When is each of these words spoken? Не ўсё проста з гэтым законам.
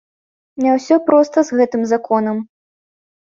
Не 0.63 0.71
ўсё 0.77 0.95
проста 1.09 1.43
з 1.49 1.59
гэтым 1.59 1.81
законам. 1.91 2.37